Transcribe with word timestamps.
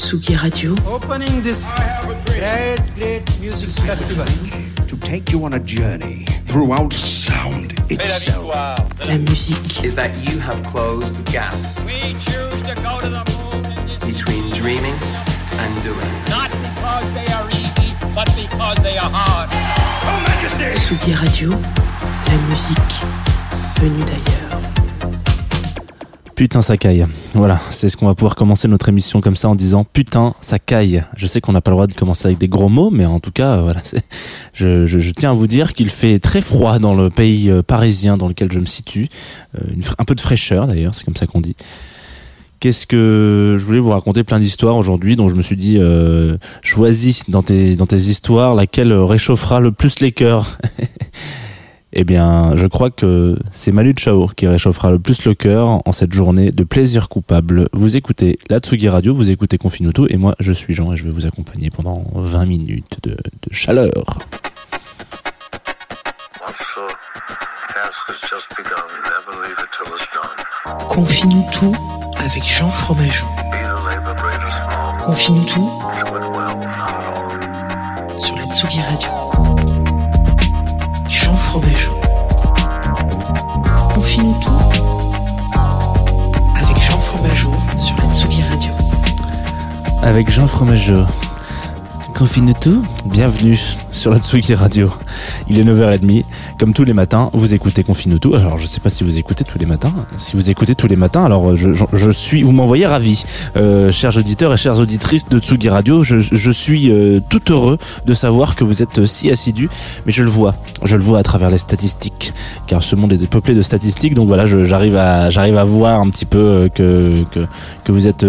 Tsugi 0.00 0.34
Radio. 0.42 0.74
Opening 0.86 1.42
this 1.42 1.62
great, 2.24 2.78
great 2.96 3.22
music 3.40 3.68
festival. 3.84 4.24
to 4.88 4.96
take 4.96 5.30
you 5.30 5.44
on 5.44 5.52
a 5.52 5.58
journey 5.60 6.24
throughout 6.46 6.90
sound 6.92 7.74
itself. 7.90 8.48
La 9.04 9.18
musique. 9.18 9.84
is 9.84 9.94
that 9.94 10.10
you 10.26 10.40
have 10.40 10.60
closed 10.64 11.14
the 11.16 11.30
gap 11.30 11.54
We 11.84 12.14
choose 12.26 12.62
to 12.68 12.74
go 12.82 12.98
to 13.00 13.10
the 13.10 13.22
moon 13.30 13.64
in 13.78 13.86
this 13.86 13.98
between 14.10 14.48
dreaming 14.50 14.96
and 15.62 15.82
doing. 15.82 16.12
not 16.32 16.50
because 16.50 17.06
they 17.12 17.28
are 17.36 17.46
easy, 17.50 17.94
but 18.14 18.28
because 18.34 18.78
they 18.82 18.96
are 18.96 19.10
hard. 19.12 19.50
Tsugi 20.74 21.12
Radio. 21.20 21.50
La 21.50 22.36
musique 22.48 22.96
venue 23.78 24.04
d'ailleurs. 24.04 24.49
Putain, 26.40 26.62
ça 26.62 26.78
caille. 26.78 27.04
Voilà, 27.34 27.60
c'est 27.70 27.90
ce 27.90 27.98
qu'on 27.98 28.06
va 28.06 28.14
pouvoir 28.14 28.34
commencer 28.34 28.66
notre 28.66 28.88
émission 28.88 29.20
comme 29.20 29.36
ça 29.36 29.50
en 29.50 29.54
disant 29.54 29.84
putain, 29.84 30.32
ça 30.40 30.58
caille. 30.58 31.04
Je 31.18 31.26
sais 31.26 31.42
qu'on 31.42 31.52
n'a 31.52 31.60
pas 31.60 31.70
le 31.70 31.74
droit 31.74 31.86
de 31.86 31.92
commencer 31.92 32.28
avec 32.28 32.38
des 32.38 32.48
gros 32.48 32.70
mots, 32.70 32.88
mais 32.88 33.04
en 33.04 33.20
tout 33.20 33.30
cas, 33.30 33.58
euh, 33.58 33.60
voilà, 33.60 33.82
je, 34.54 34.86
je, 34.86 35.10
tiens 35.10 35.32
à 35.32 35.34
vous 35.34 35.46
dire 35.46 35.74
qu'il 35.74 35.90
fait 35.90 36.18
très 36.18 36.40
froid 36.40 36.78
dans 36.78 36.94
le 36.94 37.10
pays 37.10 37.50
euh, 37.50 37.62
parisien 37.62 38.16
dans 38.16 38.26
lequel 38.26 38.50
je 38.50 38.58
me 38.58 38.64
situe. 38.64 39.10
Euh, 39.54 39.66
un 39.98 40.04
peu 40.06 40.14
de 40.14 40.20
fraîcheur 40.22 40.66
d'ailleurs, 40.66 40.94
c'est 40.94 41.04
comme 41.04 41.14
ça 41.14 41.26
qu'on 41.26 41.42
dit. 41.42 41.56
Qu'est-ce 42.58 42.86
que 42.86 43.56
je 43.58 43.64
voulais 43.66 43.78
vous 43.78 43.90
raconter 43.90 44.24
plein 44.24 44.40
d'histoires 44.40 44.78
aujourd'hui 44.78 45.16
dont 45.16 45.28
je 45.28 45.34
me 45.34 45.42
suis 45.42 45.56
dit 45.58 45.78
choisis 46.62 47.28
dans 47.28 47.42
tes 47.42 47.76
dans 47.76 47.86
tes 47.86 47.96
histoires 47.96 48.54
laquelle 48.54 48.94
réchauffera 48.94 49.60
le 49.60 49.72
plus 49.72 50.00
les 50.00 50.12
cœurs. 50.12 50.58
Eh 51.92 52.04
bien, 52.04 52.54
je 52.54 52.68
crois 52.68 52.90
que 52.90 53.36
c'est 53.50 53.72
Manu 53.72 53.94
Chao 53.98 54.28
qui 54.28 54.46
réchauffera 54.46 54.92
le 54.92 55.00
plus 55.00 55.24
le 55.24 55.34
cœur 55.34 55.82
en 55.84 55.92
cette 55.92 56.12
journée 56.12 56.52
de 56.52 56.62
plaisir 56.62 57.08
coupable. 57.08 57.68
Vous 57.72 57.96
écoutez 57.96 58.38
la 58.48 58.60
Tsugi 58.60 58.88
Radio, 58.88 59.12
vous 59.12 59.30
écoutez 59.30 59.58
Confinuto 59.58 60.06
et 60.08 60.16
moi 60.16 60.36
je 60.38 60.52
suis 60.52 60.72
Jean 60.72 60.92
et 60.92 60.96
je 60.96 61.04
vais 61.04 61.10
vous 61.10 61.26
accompagner 61.26 61.68
pendant 61.70 62.04
20 62.14 62.46
minutes 62.46 62.98
de, 63.02 63.10
de 63.10 63.52
chaleur. 63.52 64.18
Tout 71.52 71.72
avec 72.16 72.44
Jean 72.44 72.70
Fromageau. 72.70 73.26
Alone. 75.02 75.50
sur 78.20 78.36
la 78.36 78.44
Tsugi 78.54 78.80
Radio. 78.80 79.79
Jean 81.30 81.36
Fromageau. 81.36 81.92
Confine 83.94 84.34
tout 84.40 84.50
avec 86.56 86.82
Jean 86.82 86.98
Fromageau 86.98 87.52
sur 87.78 87.94
la 87.96 88.14
Tsugi 88.16 88.42
Radio. 88.42 88.72
Avec 90.02 90.28
Jean 90.28 90.48
Fromageau. 90.48 91.04
Confinuto, 92.14 92.70
bienvenue 93.06 93.58
sur 93.90 94.10
la 94.10 94.18
Tsugi 94.18 94.54
Radio. 94.54 94.90
Il 95.48 95.58
est 95.58 95.64
9h30, 95.64 96.24
comme 96.58 96.72
tous 96.72 96.84
les 96.84 96.92
matins, 96.92 97.30
vous 97.32 97.54
écoutez 97.54 97.82
Confinuto. 97.82 98.34
Alors 98.34 98.58
je 98.58 98.66
sais 98.66 98.80
pas 98.80 98.90
si 98.90 99.04
vous 99.04 99.18
écoutez 99.18 99.44
tous 99.44 99.58
les 99.58 99.66
matins. 99.66 99.92
Si 100.16 100.36
vous 100.36 100.50
écoutez 100.50 100.74
tous 100.74 100.86
les 100.86 100.96
matins, 100.96 101.24
alors 101.24 101.56
je, 101.56 102.10
suis, 102.10 102.42
vous 102.42 102.52
m'envoyez 102.52 102.86
ravi. 102.86 103.24
Euh, 103.56 103.90
chers 103.90 104.16
auditeurs 104.16 104.52
et 104.52 104.56
chères 104.56 104.78
auditrices 104.78 105.28
de 105.28 105.38
Tsugi 105.38 105.68
Radio, 105.68 106.02
je, 106.02 106.50
suis 106.50 106.90
euh, 106.90 107.20
tout 107.28 107.52
heureux 107.52 107.78
de 108.06 108.14
savoir 108.14 108.56
que 108.56 108.64
vous 108.64 108.82
êtes 108.82 108.98
euh, 108.98 109.06
si 109.06 109.30
assidus, 109.30 109.70
mais 110.06 110.12
je 110.12 110.22
le 110.22 110.30
vois, 110.30 110.54
je 110.84 110.96
le 110.96 111.02
vois 111.02 111.18
à 111.18 111.22
travers 111.22 111.50
les 111.50 111.58
statistiques, 111.58 112.32
car 112.66 112.82
ce 112.82 112.96
monde 112.96 113.12
est 113.12 113.26
peuplé 113.26 113.54
de 113.54 113.62
statistiques, 113.62 114.14
donc 114.14 114.26
voilà, 114.26 114.46
j'arrive 114.46 114.96
à, 114.96 115.64
voir 115.64 116.00
un 116.00 116.08
petit 116.08 116.26
peu 116.26 116.68
que, 116.74 117.24
vous 117.88 118.06
êtes 118.06 118.26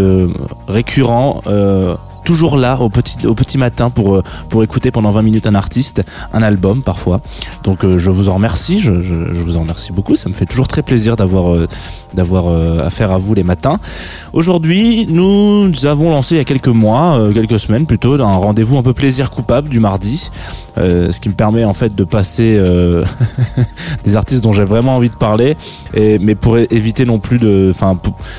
récurrent. 0.68 1.42
Toujours 2.24 2.58
là 2.58 2.80
au 2.80 2.90
petit 2.90 3.26
au 3.28 3.34
petit 3.34 3.58
matin 3.58 3.90
pour 3.90 4.16
euh, 4.16 4.24
pour 4.50 4.64
écouter 4.64 4.92
pendant 4.92 5.12
20 5.12 5.22
minutes 5.22 5.48
un 5.48 5.56
artiste, 5.56 6.04
un 6.34 6.42
album 6.44 6.84
parfois. 6.84 7.22
Donc 7.64 7.84
euh, 7.84 7.98
je 7.98 8.12
vous 8.12 8.30
en 8.30 8.36
remercie, 8.36 8.80
je, 8.80 8.94
je, 9.02 9.14
je 9.14 9.42
vous 9.42 9.58
en 9.58 9.62
remercie 9.62 9.92
beaucoup. 9.92 10.16
Ça 10.16 10.30
me 10.30 10.34
fait 10.34 10.46
toujours 10.46 10.68
très 10.68 10.81
plaisir 10.81 11.16
d'avoir 11.16 11.54
euh, 11.54 11.68
d'avoir 12.14 12.48
euh, 12.48 12.86
affaire 12.86 13.12
à 13.12 13.18
vous 13.18 13.34
les 13.34 13.44
matins. 13.44 13.80
Aujourd'hui, 14.34 15.06
nous 15.10 15.72
avons 15.86 16.10
lancé 16.10 16.36
il 16.36 16.38
y 16.38 16.42
a 16.42 16.46
quelques 16.46 16.68
mois, 16.68 17.18
euh, 17.18 17.34
quelques 17.34 17.60
semaines 17.60 17.86
plutôt, 17.86 18.14
un 18.22 18.31
rendez-vous 18.31 18.78
un 18.78 18.84
peu 18.84 18.94
plaisir 18.94 19.31
coupable 19.31 19.70
du 19.70 19.80
mardi, 19.80 20.30
euh, 20.78 21.12
ce 21.12 21.20
qui 21.20 21.30
me 21.30 21.34
permet 21.34 21.64
en 21.64 21.74
fait 21.74 21.96
de 21.96 22.04
passer 22.04 22.60
des 24.06 24.16
artistes 24.16 24.42
dont 24.44 24.54
j'ai 24.54 24.64
vraiment 24.66 24.96
envie 24.96 25.10
de 25.10 25.16
parler, 25.16 25.56
et, 25.94 26.18
mais 26.20 26.36
pour 26.36 26.58
éviter 26.58 27.06
non 27.06 27.20
plus 27.20 27.40
de, 27.40 27.70
enfin, 27.74 27.98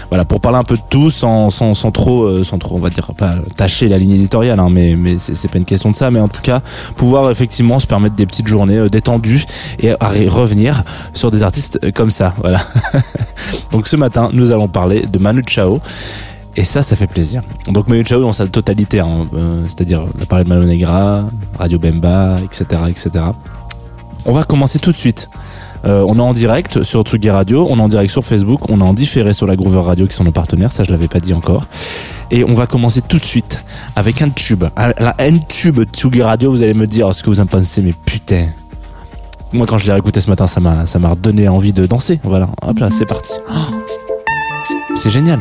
voilà, 0.08 0.24
pour 0.24 0.40
parler 0.40 0.58
un 0.58 0.64
peu 0.64 0.76
de 0.76 0.82
tout 0.88 1.10
sans, 1.10 1.50
sans, 1.50 1.74
sans 1.74 1.90
trop, 1.90 2.44
sans 2.44 2.58
trop, 2.58 2.76
on 2.76 2.80
va 2.80 2.90
dire 2.90 3.14
pas 3.16 3.36
tâcher 3.56 3.71
la 3.80 3.98
ligne 3.98 4.12
éditoriale, 4.12 4.60
hein, 4.60 4.68
mais 4.70 4.96
c'est 5.18 5.50
pas 5.50 5.58
une 5.58 5.64
question 5.64 5.90
de 5.90 5.96
ça, 5.96 6.10
mais 6.10 6.20
en 6.20 6.28
tout 6.28 6.42
cas 6.42 6.60
pouvoir 6.96 7.30
effectivement 7.30 7.78
se 7.78 7.86
permettre 7.86 8.14
des 8.14 8.26
petites 8.26 8.46
journées 8.46 8.78
euh, 8.78 8.88
détendues 8.88 9.44
et 9.80 9.92
revenir 9.92 10.82
sur 11.14 11.30
des 11.30 11.42
artistes 11.42 11.78
euh, 11.84 11.90
comme 11.90 12.10
ça, 12.10 12.34
voilà. 12.38 12.60
Donc 13.72 13.88
ce 13.88 13.96
matin, 13.96 14.28
nous 14.32 14.52
allons 14.52 14.68
parler 14.68 15.02
de 15.02 15.18
Manu 15.18 15.42
Chao. 15.46 15.80
Et 16.54 16.64
ça, 16.64 16.82
ça 16.82 16.96
fait 16.96 17.06
plaisir. 17.06 17.42
Donc 17.68 17.88
Manu 17.88 18.04
Chao 18.04 18.20
dans 18.20 18.34
sa 18.34 18.46
totalité, 18.46 19.00
hein, 19.00 19.26
euh, 19.34 19.64
c'est-à-dire 19.66 20.04
l'appareil 20.18 20.44
de 20.44 20.50
Malo 20.50 20.64
Negra, 20.64 21.26
Radio 21.58 21.78
Bemba, 21.78 22.36
etc., 22.44 22.82
etc. 22.88 23.24
On 24.26 24.32
va 24.32 24.44
commencer 24.44 24.78
tout 24.78 24.92
de 24.92 24.96
suite. 24.96 25.28
On 25.84 26.14
est 26.14 26.20
en 26.20 26.32
direct 26.32 26.84
sur 26.84 27.02
Tsugi 27.02 27.28
Radio, 27.28 27.66
on 27.68 27.76
est 27.78 27.82
en 27.82 27.88
direct 27.88 28.12
sur 28.12 28.24
Facebook, 28.24 28.60
on 28.68 28.80
est 28.80 28.84
en 28.84 28.92
différé 28.92 29.32
sur 29.32 29.48
la 29.48 29.56
Groover 29.56 29.80
Radio 29.80 30.06
qui 30.06 30.14
sont 30.14 30.22
nos 30.22 30.30
partenaires, 30.30 30.70
ça 30.70 30.84
je 30.84 30.92
l'avais 30.92 31.08
pas 31.08 31.18
dit 31.18 31.34
encore. 31.34 31.66
Et 32.32 32.44
on 32.44 32.54
va 32.54 32.66
commencer 32.66 33.02
tout 33.02 33.18
de 33.18 33.24
suite 33.24 33.62
avec 33.94 34.22
un 34.22 34.30
tube. 34.30 34.64
Ah, 34.74 34.92
La 34.98 35.14
un 35.18 35.36
tube 35.36 35.82
Tsugi 35.84 36.22
Radio, 36.22 36.50
vous 36.50 36.62
allez 36.62 36.72
me 36.72 36.86
dire 36.86 37.14
ce 37.14 37.22
que 37.22 37.28
vous 37.28 37.40
en 37.40 37.46
pensez, 37.46 37.82
mais 37.82 37.92
putain. 37.92 38.48
Moi 39.52 39.66
quand 39.66 39.76
je 39.76 39.84
l'ai 39.84 39.92
réécouté 39.92 40.22
ce 40.22 40.30
matin, 40.30 40.46
ça 40.46 40.58
m'a 40.58 40.86
ça 40.86 40.98
redonné 40.98 41.46
envie 41.48 41.74
de 41.74 41.84
danser. 41.84 42.20
Voilà, 42.24 42.48
hop 42.62 42.78
là, 42.78 42.88
c'est 42.90 43.04
parti. 43.04 43.34
Oh. 43.50 43.84
C'est 44.96 45.10
génial. 45.10 45.40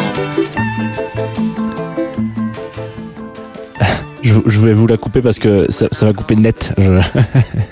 Je, 4.45 4.57
voulais 4.59 4.73
vous 4.73 4.87
la 4.87 4.97
couper 4.97 5.21
parce 5.21 5.39
que 5.39 5.69
ça, 5.69 5.87
ça 5.91 6.05
va 6.05 6.13
couper 6.13 6.35
net. 6.35 6.73
Je- 6.77 7.01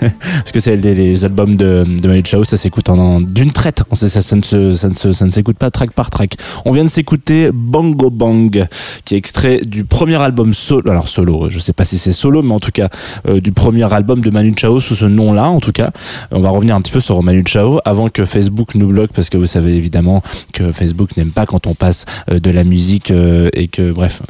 parce 0.00 0.52
que 0.52 0.60
c'est 0.60 0.76
les, 0.76 1.24
albums 1.24 1.56
de, 1.56 1.84
de 1.86 2.06
Manu 2.08 2.22
Chao, 2.24 2.44
ça 2.44 2.56
s'écoute 2.56 2.88
en, 2.90 3.20
d'une 3.20 3.50
traite. 3.52 3.82
Ça, 3.94 4.08
ça, 4.08 4.36
ne 4.36 4.42
se, 4.42 4.74
ça 4.74 4.88
ne 4.88 4.94
se, 4.94 5.12
ça 5.12 5.24
ne 5.24 5.30
s'écoute 5.30 5.56
pas 5.56 5.70
track 5.70 5.92
par 5.92 6.10
track. 6.10 6.36
On 6.64 6.72
vient 6.72 6.84
de 6.84 6.90
s'écouter 6.90 7.50
Bongo 7.52 8.10
Bang, 8.10 8.66
qui 9.04 9.14
est 9.14 9.18
extrait 9.18 9.60
du 9.64 9.84
premier 9.84 10.16
album 10.16 10.52
solo. 10.52 10.90
Alors 10.90 11.08
solo, 11.08 11.48
je 11.48 11.58
sais 11.58 11.72
pas 11.72 11.84
si 11.84 11.96
c'est 11.98 12.12
solo, 12.12 12.42
mais 12.42 12.52
en 12.52 12.60
tout 12.60 12.72
cas 12.72 12.88
euh, 13.26 13.40
du 13.40 13.52
premier 13.52 13.90
album 13.92 14.20
de 14.20 14.30
Manu 14.30 14.54
Chao 14.56 14.80
sous 14.80 14.94
ce 14.94 15.06
nom-là. 15.06 15.48
En 15.48 15.60
tout 15.60 15.72
cas, 15.72 15.90
on 16.30 16.40
va 16.40 16.50
revenir 16.50 16.74
un 16.74 16.82
petit 16.82 16.92
peu 16.92 17.00
sur 17.00 17.22
Manu 17.22 17.42
Chao 17.46 17.80
avant 17.84 18.08
que 18.10 18.26
Facebook 18.26 18.74
nous 18.74 18.88
bloque, 18.88 19.12
parce 19.14 19.30
que 19.30 19.38
vous 19.38 19.46
savez 19.46 19.74
évidemment 19.74 20.22
que 20.52 20.72
Facebook 20.72 21.16
n'aime 21.16 21.30
pas 21.30 21.46
quand 21.46 21.66
on 21.66 21.74
passe 21.74 22.04
euh, 22.30 22.38
de 22.38 22.50
la 22.50 22.64
musique 22.64 23.10
euh, 23.10 23.48
et 23.54 23.68
que 23.68 23.92
bref. 23.92 24.20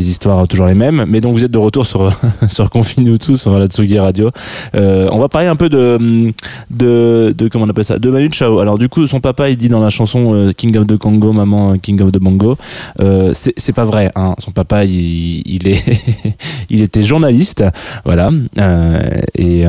Les 0.00 0.08
histoires 0.08 0.48
toujours 0.48 0.66
les 0.66 0.74
mêmes. 0.74 1.04
Mais 1.06 1.20
donc 1.20 1.34
vous 1.34 1.44
êtes 1.44 1.50
de 1.50 1.58
retour 1.58 1.84
sur 1.84 2.10
sur 2.48 2.70
Confine 2.70 3.18
tous 3.18 3.36
sur 3.36 3.58
la 3.58 3.66
Tsugi 3.66 3.98
Radio. 3.98 4.30
Euh, 4.74 5.08
on 5.12 5.18
va 5.18 5.28
parler 5.28 5.46
un 5.46 5.56
peu 5.56 5.68
de 5.68 6.32
de 6.70 7.34
de 7.36 7.48
comment 7.48 7.66
on 7.66 7.68
appelle 7.68 7.84
ça 7.84 7.98
de 7.98 8.10
Manu 8.10 8.30
Chao. 8.32 8.60
Alors 8.60 8.78
du 8.78 8.88
coup 8.88 9.06
son 9.06 9.20
papa 9.20 9.50
il 9.50 9.56
dit 9.56 9.68
dans 9.68 9.80
la 9.80 9.90
chanson 9.90 10.34
euh, 10.34 10.52
King 10.52 10.76
of 10.78 10.86
the 10.86 10.96
Congo, 10.96 11.32
maman 11.32 11.76
King 11.78 12.00
of 12.00 12.12
the 12.12 12.18
Bongo. 12.18 12.56
Euh, 13.00 13.32
c'est 13.34 13.74
pas 13.74 13.84
vrai. 13.84 14.10
Hein. 14.16 14.34
Son 14.38 14.52
papa 14.52 14.84
il 14.84 15.68
est 15.68 15.82
il 16.70 16.80
était 16.80 17.02
journaliste, 17.02 17.62
voilà. 18.04 18.30
Et 19.36 19.64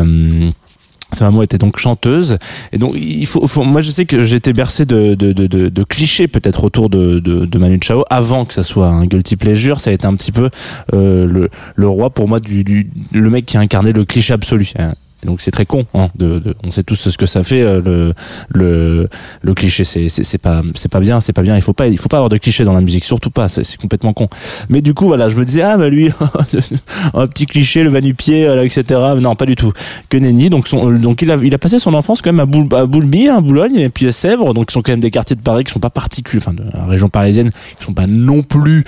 sa 1.13 1.25
maman 1.25 1.43
était 1.43 1.57
donc 1.57 1.77
chanteuse. 1.77 2.37
Et 2.71 2.77
donc 2.77 2.95
il 2.95 3.25
faut, 3.25 3.63
moi 3.63 3.81
je 3.81 3.91
sais 3.91 4.05
que 4.05 4.23
été 4.41 4.53
bercé 4.53 4.85
de, 4.85 5.13
de, 5.13 5.33
de, 5.33 5.47
de, 5.47 5.83
clichés 5.83 6.27
peut-être 6.27 6.63
autour 6.63 6.89
de, 6.89 7.19
de, 7.19 7.57
Manu 7.57 7.79
Chao 7.81 8.03
avant 8.09 8.45
que 8.45 8.53
ça 8.53 8.63
soit 8.63 8.87
un 8.87 9.05
guilty 9.05 9.35
pleasure. 9.35 9.79
Ça 9.79 9.89
a 9.89 9.93
été 9.93 10.05
un 10.05 10.15
petit 10.15 10.31
peu 10.31 10.49
euh, 10.93 11.27
le, 11.27 11.49
le 11.75 11.87
roi 11.87 12.09
pour 12.09 12.27
moi 12.27 12.39
du, 12.39 12.63
du 12.63 12.89
le 13.11 13.29
mec 13.29 13.45
qui 13.45 13.57
a 13.57 13.59
incarné 13.59 13.93
le 13.93 14.05
cliché 14.05 14.33
absolu 14.33 14.73
donc 15.25 15.41
c'est 15.41 15.51
très 15.51 15.65
con 15.65 15.85
hein, 15.93 16.07
de, 16.15 16.39
de- 16.39 16.55
on 16.63 16.71
sait 16.71 16.83
tous 16.83 16.95
ce 17.09 17.17
que 17.17 17.25
ça 17.25 17.43
fait 17.43 17.61
euh, 17.61 17.81
le 17.83 18.13
le 18.49 19.09
le 19.41 19.53
cliché 19.53 19.83
c'est 19.83 20.09
c'est 20.09 20.37
pas 20.37 20.61
c'est 20.75 20.91
pas 20.91 20.99
bien 20.99 21.21
c'est 21.21 21.33
pas 21.33 21.41
bien. 21.43 21.55
Il 21.55 21.61
faut 21.61 21.73
pas 21.73 21.87
il 21.87 21.97
faut 21.97 22.09
pas 22.09 22.17
avoir 22.17 22.29
de 22.29 22.37
clichés 22.37 22.63
dans 22.63 22.73
la 22.73 22.81
musique 22.81 23.03
surtout 23.03 23.29
pas 23.31 23.47
c'est 23.47 23.77
complètement 23.77 24.13
con. 24.13 24.27
Mais 24.69 24.81
du 24.81 24.93
coup 24.93 25.05
voilà 25.07 25.29
je 25.29 25.35
me 25.35 25.45
disais 25.45 25.61
ah 25.61 25.77
bah 25.77 25.89
lui 25.89 26.09
un 27.13 27.27
petit 27.27 27.45
cliché 27.45 27.83
le 27.83 27.89
va-nu-pied 27.89 28.47
euh, 28.47 28.63
etc 28.63 28.99
non 29.17 29.35
pas 29.35 29.45
du 29.45 29.55
tout. 29.55 29.71
Que 30.09 30.17
nenni 30.17 30.49
donc 30.49 30.67
son, 30.67 30.91
donc 30.91 31.21
il 31.21 31.31
a 31.31 31.35
il 31.35 31.53
a 31.53 31.57
passé 31.57 31.79
son 31.79 31.93
enfance 31.93 32.21
quand 32.21 32.31
même 32.31 32.39
à, 32.39 32.45
Boul, 32.45 32.67
à 32.75 32.85
Boulby 32.85 33.27
à 33.29 33.41
Boulogne 33.41 33.75
et 33.77 33.89
puis 33.89 34.07
à 34.07 34.11
Sèvres. 34.11 34.53
Donc 34.53 34.67
qui 34.67 34.73
sont 34.73 34.81
quand 34.81 34.91
même 34.91 34.99
des 35.01 35.11
quartiers 35.11 35.35
de 35.35 35.41
Paris 35.41 35.63
qui 35.63 35.71
sont 35.71 35.79
pas 35.79 35.89
particuliers 35.89 36.41
enfin 36.45 36.53
de 36.53 36.63
la 36.73 36.85
région 36.85 37.09
parisienne 37.09 37.51
qui 37.79 37.85
sont 37.85 37.93
pas 37.93 38.07
non 38.07 38.43
plus 38.43 38.83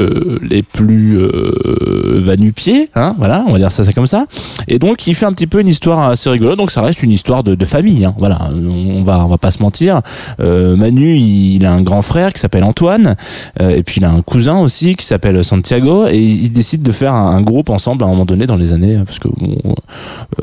euh, 0.00 0.38
les 0.42 0.62
plus 0.62 1.18
euh, 1.18 2.18
va-nu-pieds 2.20 2.90
hein 2.94 3.14
voilà 3.18 3.44
on 3.46 3.52
va 3.52 3.58
dire 3.58 3.72
ça 3.72 3.84
c'est 3.84 3.92
comme 3.92 4.06
ça. 4.06 4.26
Et 4.68 4.78
donc 4.78 5.06
il 5.06 5.14
fait 5.14 5.26
un 5.26 5.32
petit 5.32 5.46
peu 5.46 5.60
une 5.60 5.68
histoire 5.68 6.00
assez 6.10 6.28
rigolote. 6.30 6.58
Donc 6.58 6.70
ça 6.70 6.82
reste 6.82 7.02
une 7.02 7.10
histoire 7.10 7.42
de, 7.44 7.54
de 7.54 7.64
famille 7.64 8.04
hein, 8.04 8.14
voilà. 8.18 8.50
On 8.52 9.02
va 9.04 9.24
on 9.24 9.28
va 9.28 9.38
pas 9.38 9.50
se 9.50 9.62
mentir. 9.62 10.00
Euh, 10.40 10.76
Manu 10.76 11.16
il, 11.16 11.56
il 11.56 11.66
a 11.66 11.72
un 11.72 11.82
grand 11.82 12.02
frère 12.02 12.32
qui 12.32 12.40
s'appelle 12.40 12.64
Antoine 12.64 13.16
euh, 13.60 13.70
et 13.70 13.82
puis 13.82 13.96
il 13.98 14.04
a 14.04 14.10
un 14.10 14.22
cousin 14.22 14.58
aussi 14.60 14.94
qui 14.96 15.04
s'appelle 15.06 15.42
Santiago 15.44 16.06
et 16.08 16.18
ils 16.18 16.50
décident 16.52 16.82
de 16.82 16.92
faire 16.92 17.14
un, 17.14 17.40
groupe 17.42 17.68
ensemble 17.70 18.04
à 18.04 18.06
un 18.06 18.10
moment 18.10 18.24
donné 18.24 18.46
dans 18.46 18.56
les 18.56 18.72
années 18.72 18.98
parce 19.04 19.18
que 19.18 19.28
bon, 19.28 19.56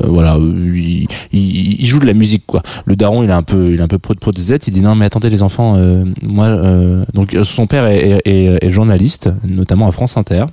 euh, 0.02 0.08
voilà 0.08 0.38
il, 0.40 1.08
il, 1.32 1.82
il 1.82 1.86
joue 1.86 2.00
de 2.00 2.06
la 2.06 2.14
musique 2.14 2.44
quoi. 2.46 2.62
Le 2.86 2.96
daron 2.96 3.24
il 3.24 3.30
est 3.30 3.34
un 3.34 3.44
peu 3.44 3.74
il 3.74 3.80
est 3.80 3.84
un 3.84 3.88
peu 3.88 3.98
pro 3.98 4.14
de 4.14 4.20
pro 4.20 4.32
de 4.32 4.38
Z 4.40 4.58
il 4.68 4.74
dit 4.74 4.82
non 4.82 4.96
mais 4.96 5.06
attendez 5.06 5.30
les 5.30 5.42
enfants 5.44 5.78
moi 6.24 6.50
donc 7.14 7.36
son 7.44 7.66
père 7.68 7.88
est, 7.88 8.22
est- 8.26 8.58
est 8.66 8.72
journaliste 8.72 9.30
notamment 9.44 9.88
à 9.88 9.92
France 9.92 10.18
Inter 10.18 10.46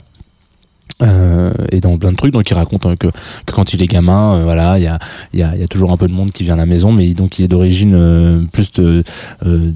euh, 1.03 1.53
et 1.71 1.81
dans 1.81 1.97
plein 1.99 2.13
de 2.13 2.17
trucs. 2.17 2.33
Donc 2.33 2.49
il 2.51 2.55
raconte 2.55 2.87
euh, 2.87 2.97
que, 2.97 3.09
que 3.09 3.53
quand 3.53 3.73
il 3.75 3.83
est 3.83 3.87
gamin 3.87 4.35
euh, 4.35 4.43
voilà 4.45 4.79
il 4.79 4.85
y 4.85 4.87
a 4.87 4.99
y 5.35 5.43
a, 5.43 5.57
y 5.57 5.63
a 5.63 5.69
toujours 5.69 5.93
un 5.93 5.97
peu 5.97 6.09
de 6.09 6.13
monde 6.13 6.33
qui 6.33 6.45
vient 6.45 6.55
à 6.55 6.57
la 6.59 6.67
maison 6.67 6.93
mais 6.93 7.15
donc 7.15 7.39
il 7.39 7.45
est 7.45 7.49
d'origine 7.49 7.95
euh, 7.95 8.43
plus 8.53 8.73
de 8.73 9.05
euh, 9.47 9.71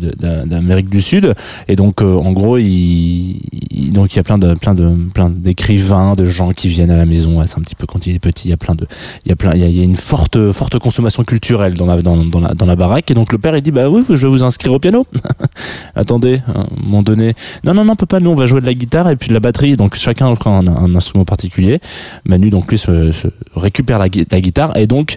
d'Amérique 0.46 0.88
du 0.88 1.00
Sud. 1.00 1.34
Et 1.68 1.76
donc 1.76 2.02
euh, 2.02 2.14
en 2.16 2.32
gros 2.32 2.58
il, 2.58 3.40
il- 3.70 3.92
donc 3.92 4.14
il 4.14 4.16
y 4.16 4.20
a 4.20 4.22
plein 4.24 4.38
de 4.38 4.54
plein 4.54 4.74
de 4.74 4.94
plein 5.14 5.28
d'écrivains 5.30 6.14
de 6.14 6.26
gens 6.26 6.52
qui 6.52 6.68
viennent 6.68 6.90
à 6.90 6.96
la 6.96 7.06
maison. 7.06 7.38
Ouais, 7.38 7.46
c'est 7.46 7.58
un 7.58 7.62
petit 7.62 7.74
peu 7.74 7.86
quand 7.86 8.06
il 8.06 8.14
est 8.14 8.18
petit 8.18 8.48
il 8.48 8.50
y 8.50 8.54
a 8.54 8.56
plein 8.56 8.74
de 8.74 8.86
il 9.24 9.28
y 9.28 9.32
a 9.32 9.36
plein 9.36 9.54
il 9.54 9.60
y 9.60 9.64
a, 9.64 9.68
y 9.68 9.80
a 9.80 9.84
une 9.84 9.96
forte 9.96 10.50
forte 10.52 10.78
consommation 10.78 11.22
culturelle 11.24 11.74
dans 11.74 11.86
la 11.86 12.00
dans, 12.00 12.16
la 12.16 12.54
dans 12.54 12.66
la 12.66 12.76
baraque. 12.76 13.10
Et 13.10 13.14
donc 13.14 13.32
le 13.32 13.38
père 13.38 13.56
il 13.56 13.62
dit 13.62 13.70
bah 13.70 13.88
oui 13.88 14.02
je 14.08 14.14
vais 14.14 14.28
vous 14.28 14.42
inscrire 14.42 14.72
au 14.72 14.78
piano. 14.78 15.06
Attendez 15.94 16.40
à 16.54 16.60
un 16.60 16.66
moment 16.84 17.02
donné. 17.02 17.34
Non 17.64 17.74
non 17.74 17.84
non 17.84 17.96
papa 17.96 18.20
nous 18.20 18.30
on 18.30 18.34
va 18.34 18.46
jouer 18.46 18.60
de 18.60 18.66
la 18.66 18.74
guitare 18.74 19.08
et 19.10 19.16
puis 19.16 19.28
de 19.28 19.34
la 19.34 19.40
batterie. 19.40 19.76
Donc 19.76 19.94
chacun 19.96 20.34
prend 20.34 20.58
un, 20.58 20.66
un 20.68 20.94
particulier. 21.24 21.80
Manu 22.24 22.50
donc 22.50 22.68
lui 22.70 22.78
se, 22.78 23.12
récupère 23.54 23.98
la, 23.98 24.08
gui- 24.08 24.26
la 24.30 24.40
guitare 24.40 24.76
et 24.76 24.86
donc 24.86 25.16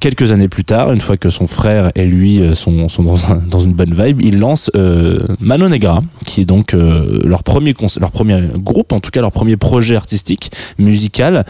quelques 0.00 0.32
années 0.32 0.48
plus 0.48 0.64
tard 0.64 0.92
une 0.92 1.00
fois 1.00 1.16
que 1.16 1.30
son 1.30 1.46
frère 1.46 1.92
et 1.94 2.04
lui 2.06 2.40
euh, 2.40 2.54
sont, 2.54 2.88
dans, 2.98 3.30
un- 3.32 3.36
dans 3.48 3.60
une 3.60 3.72
bonne 3.72 3.94
vibe 3.94 4.20
il 4.20 4.38
lance 4.38 4.70
euh, 4.74 5.20
Mano 5.40 5.68
Negra 5.68 6.02
qui 6.26 6.40
est 6.40 6.44
donc 6.44 6.74
euh, 6.74 7.20
leur 7.24 7.42
premier 7.44 7.72
groupe 7.74 8.92
en 8.92 8.98
tout 9.00 9.10
cas 9.12 9.20
leur 9.20 9.30
premier 9.32 9.56
projet 9.56 9.94
artistique 9.94 10.50
musical 10.78 11.44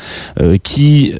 qui 0.62 1.14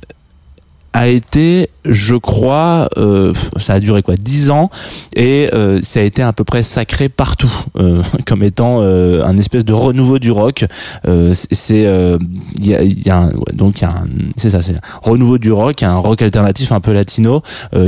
a 0.93 1.09
été, 1.09 1.71
je 1.87 2.15
crois, 2.15 2.89
euh, 2.99 3.33
ça 3.57 3.75
a 3.75 3.81
duré 3.81 4.03
quoi, 4.03 4.15
dix 4.17 4.51
ans, 4.51 4.71
et 5.17 5.49
euh, 5.55 5.81
ça 5.83 6.01
a 6.01 6.03
été 6.03 6.23
à 6.23 6.33
peu 6.33 6.45
près 6.45 6.63
sacré 6.63 7.09
partout, 7.09 7.53
euh, 7.79 8.03
comme 8.27 8.43
étant 8.43 8.81
euh, 8.83 9.25
un 9.25 9.37
espèce 9.39 9.65
de 9.65 9.73
renouveau 9.73 10.19
du 10.19 10.31
rock. 10.31 10.67
Euh, 11.07 11.33
c'est- 11.35 11.49
c'est, 11.55 11.87
euh, 11.87 12.19
il 12.57 12.67
y 12.67 12.75
a, 12.75 12.83
il 12.83 13.03
y 13.07 13.11
a 13.11 13.19
un, 13.23 13.31
donc 13.55 13.81
il 13.81 13.85
y 13.85 13.87
a 13.87 14.05
c'est 14.37 14.51
ça, 14.51 14.61
c'est 14.63 14.75
renouveau 15.03 15.39
du 15.39 15.51
rock, 15.53 15.81
il 15.81 15.85
un 15.87 15.97
rock 15.97 16.21
alternatif 16.23 16.73
un 16.73 16.81
peu 16.81 16.93
latino 16.93 17.43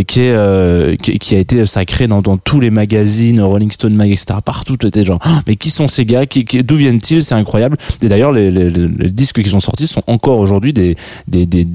qui 0.06 0.20
est, 0.20 1.00
qui, 1.02 1.18
qui 1.18 1.34
a 1.34 1.38
été 1.38 1.66
sacré 1.66 2.08
dans, 2.08 2.22
dans 2.22 2.36
tous 2.38 2.60
les 2.60 2.70
magazines, 2.70 3.40
Rolling 3.40 3.70
Stone 3.70 3.94
Mag, 3.94 4.10
etc. 4.10 4.38
Partout, 4.44 4.76
était 4.86 5.04
genre, 5.04 5.18
Ah, 5.22 5.40
mais 5.46 5.56
qui 5.56 5.70
sont 5.70 5.88
ces 5.88 6.04
gars, 6.06 6.26
qui, 6.26 6.44
qui- 6.44 6.62
d'où 6.64 6.76
viennent-ils 6.76 7.22
C'est 7.24 7.34
incroyable. 7.34 7.76
Et 8.02 8.08
d'ailleurs, 8.08 8.32
les, 8.32 8.50
les, 8.50 8.70
les- 8.70 9.10
disques 9.10 9.42
qui 9.42 9.48
sont 9.48 9.60
sortis 9.60 9.86
sont 9.86 10.02
encore 10.06 10.38
aujourd'hui 10.38 10.72
des, 10.72 10.96
des, 11.28 11.46
des 11.46 11.66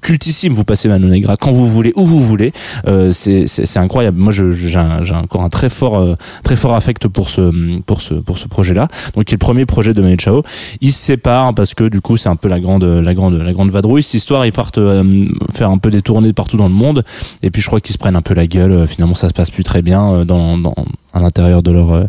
cultissimes. 0.00 0.54
Passez 0.64 0.88
Mano 0.88 1.08
Negra 1.08 1.36
quand 1.36 1.52
vous 1.52 1.66
voulez, 1.66 1.92
où 1.96 2.04
vous 2.04 2.20
voulez. 2.20 2.52
Euh, 2.86 3.10
c'est, 3.12 3.76
incroyable. 3.76 4.18
Moi, 4.18 4.32
j'ai 4.32 5.14
encore 5.14 5.42
un 5.42 5.48
très 5.48 5.68
fort, 5.68 5.98
euh, 5.98 6.14
très 6.42 6.56
fort 6.56 6.74
affect 6.74 7.08
pour 7.08 7.28
ce, 7.28 7.80
pour 7.80 8.00
ce, 8.00 8.14
pour 8.14 8.38
ce 8.38 8.48
projet-là. 8.48 8.88
Donc, 9.14 9.24
qui 9.24 9.34
est 9.34 9.36
le 9.36 9.38
premier 9.38 9.66
projet 9.66 9.92
de 9.92 10.00
Manu 10.00 10.16
Chao. 10.18 10.42
Ils 10.80 10.92
se 10.92 10.98
séparent 10.98 11.54
parce 11.54 11.74
que 11.74 11.88
du 11.88 12.00
coup, 12.00 12.16
c'est 12.16 12.28
un 12.28 12.36
peu 12.36 12.48
la 12.48 12.60
grande, 12.60 12.84
la 12.84 13.14
grande, 13.14 13.34
la 13.34 13.52
grande 13.52 13.70
vadrouille. 13.70 14.02
Cette 14.02 14.14
histoire, 14.14 14.46
ils 14.46 14.52
partent 14.52 14.78
euh, 14.78 15.26
faire 15.54 15.70
un 15.70 15.78
peu 15.78 15.90
des 15.90 16.02
tournées 16.02 16.32
partout 16.32 16.56
dans 16.56 16.68
le 16.68 16.74
monde. 16.74 17.04
Et 17.42 17.50
puis, 17.50 17.62
je 17.62 17.66
crois 17.66 17.80
qu'ils 17.80 17.92
se 17.92 17.98
prennent 17.98 18.16
un 18.16 18.22
peu 18.22 18.34
la 18.34 18.46
gueule. 18.46 18.72
Euh, 18.72 18.86
Finalement, 18.86 19.14
ça 19.14 19.28
se 19.28 19.34
passe 19.34 19.50
plus 19.50 19.64
très 19.64 19.82
bien 19.82 20.08
euh, 20.12 20.24
dans, 20.24 20.56
dans, 20.56 20.74
à 21.12 21.20
l'intérieur 21.20 21.62
de 21.62 21.70
leur, 21.70 21.92
euh, 21.92 22.04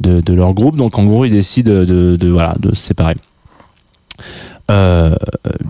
de, 0.00 0.20
de 0.20 0.32
leur 0.34 0.54
groupe. 0.54 0.76
Donc, 0.76 0.98
en 0.98 1.04
gros, 1.04 1.24
ils 1.24 1.30
décident 1.30 1.72
de, 1.72 2.16
de, 2.16 2.28
voilà, 2.28 2.54
de 2.60 2.74
se 2.74 2.82
séparer. 2.82 3.16
Euh, 4.70 5.14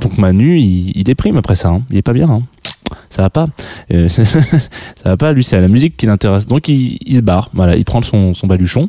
donc 0.00 0.18
Manu, 0.18 0.58
il, 0.58 0.92
il 0.96 1.04
déprime 1.04 1.36
après 1.36 1.56
ça. 1.56 1.68
hein. 1.70 1.82
Il 1.90 1.96
est 1.96 2.02
pas 2.02 2.12
bien. 2.12 2.28
hein. 2.30 2.42
Ça 3.10 3.22
va 3.22 3.30
pas. 3.30 3.46
Euh, 3.92 4.08
ça 4.08 4.22
va 5.04 5.16
pas. 5.16 5.32
Lui, 5.32 5.42
c'est 5.44 5.56
à 5.56 5.60
la 5.60 5.68
musique 5.68 5.96
qui 5.96 6.06
l'intéresse. 6.06 6.46
Donc 6.46 6.68
il, 6.68 6.98
il 7.04 7.16
se 7.16 7.20
barre. 7.20 7.50
Voilà, 7.52 7.76
il 7.76 7.84
prend 7.84 8.02
son, 8.02 8.34
son 8.34 8.46
baluchon. 8.46 8.88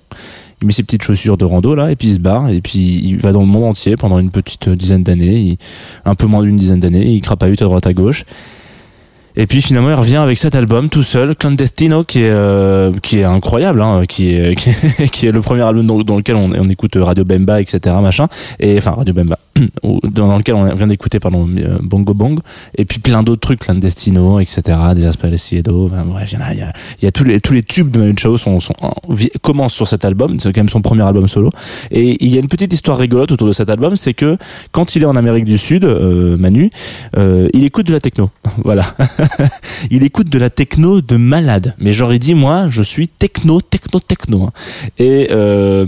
Il 0.61 0.67
met 0.67 0.73
ses 0.73 0.81
petites 0.83 1.03
chaussures 1.03 1.37
de 1.37 1.45
rando 1.45 1.75
là 1.75 1.91
et 1.91 1.95
puis 1.95 2.07
il 2.07 2.13
se 2.15 2.19
barre 2.19 2.49
et 2.49 2.61
puis 2.61 2.79
il 3.03 3.17
va 3.17 3.31
dans 3.31 3.41
le 3.41 3.45
monde 3.47 3.65
entier 3.65 3.95
pendant 3.95 4.17
une 4.17 4.31
petite 4.31 4.69
dizaine 4.69 5.03
d'années, 5.03 5.59
un 6.03 6.15
peu 6.15 6.25
moins 6.25 6.41
d'une 6.41 6.57
dizaine 6.57 6.79
d'années, 6.79 7.11
il 7.11 7.21
crapahute 7.21 7.61
à 7.61 7.65
droite 7.65 7.85
à 7.85 7.93
gauche. 7.93 8.25
Et 9.39 9.45
puis 9.45 9.61
finalement, 9.61 9.91
il 9.91 9.93
revient 9.93 10.15
avec 10.15 10.39
cet 10.39 10.55
album 10.55 10.89
tout 10.89 11.03
seul, 11.03 11.35
Clandestino, 11.35 12.03
qui 12.03 12.21
est 12.21 12.29
euh, 12.31 12.91
qui 13.03 13.19
est 13.19 13.23
incroyable, 13.23 13.83
hein, 13.83 14.01
qui 14.09 14.33
est 14.33 14.55
qui 14.59 14.69
est, 14.69 15.09
qui 15.09 15.27
est 15.27 15.31
le 15.31 15.41
premier 15.41 15.61
album 15.61 15.85
dans, 15.85 16.17
lequel 16.17 16.35
on, 16.35 16.51
écoute 16.69 16.97
Radio 16.99 17.23
Bemba, 17.23 17.61
etc. 17.61 17.95
machin, 18.01 18.29
et 18.59 18.79
enfin 18.79 18.91
Radio 18.91 19.13
Bemba, 19.13 19.37
dans, 19.83 20.37
lequel 20.39 20.55
on 20.55 20.73
vient 20.73 20.87
d'écouter 20.87 21.19
pardon 21.19 21.47
euh, 21.55 21.77
Bongo 21.83 22.15
Bong, 22.15 22.39
et 22.75 22.85
puis 22.85 22.97
plein 22.97 23.21
d'autres 23.21 23.41
trucs, 23.41 23.59
Clandestino, 23.59 24.39
etc. 24.39 24.61
Des 24.95 25.37
Ciedo, 25.37 25.85
enfin, 25.85 26.03
bref, 26.03 26.31
il 26.31 26.39
y 26.39 26.41
en 26.41 26.45
a, 26.45 26.53
il 26.53 26.59
y 26.59 26.63
a, 26.63 26.73
il 26.99 27.05
y 27.05 27.07
a 27.07 27.11
tous 27.11 27.23
les 27.23 27.39
tous 27.39 27.53
les 27.53 27.61
tubes 27.61 27.91
de 27.91 27.99
Manu 27.99 28.15
Chao 28.17 28.37
sont, 28.37 28.59
sont 28.59 28.73
commencent 29.43 29.75
sur 29.75 29.87
cet 29.87 30.03
album, 30.03 30.39
c'est 30.39 30.51
quand 30.51 30.61
même 30.61 30.69
son 30.69 30.81
premier 30.81 31.03
album 31.03 31.27
solo, 31.27 31.51
et 31.91 32.17
il 32.25 32.33
y 32.33 32.37
a 32.37 32.39
une 32.39 32.47
petite 32.47 32.73
histoire 32.73 32.97
rigolote 32.97 33.31
autour 33.31 33.47
de 33.47 33.53
cet 33.53 33.69
album, 33.69 33.97
c'est 33.97 34.15
que 34.15 34.37
quand 34.71 34.95
il 34.95 35.03
est 35.03 35.05
en 35.05 35.15
Amérique 35.15 35.45
du 35.45 35.59
Sud, 35.59 35.85
euh, 35.85 36.37
Manu, 36.37 36.71
euh, 37.17 37.47
il 37.53 37.63
écoute 37.63 37.85
de 37.85 37.93
la 37.93 37.99
techno, 37.99 38.31
voilà. 38.63 38.95
il 39.91 40.03
écoute 40.03 40.29
de 40.29 40.37
la 40.39 40.49
techno 40.49 41.01
de 41.01 41.17
malade. 41.17 41.75
Mais 41.79 41.93
genre 41.93 42.13
il 42.13 42.19
dit 42.19 42.33
moi 42.35 42.67
je 42.69 42.81
suis 42.81 43.07
techno 43.07 43.61
techno 43.61 43.99
techno. 43.99 44.43
hein. 44.43 44.51
Et 44.97 45.29
euh, 45.31 45.85